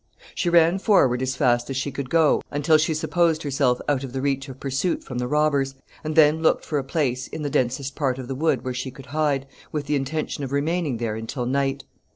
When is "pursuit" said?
4.59-5.03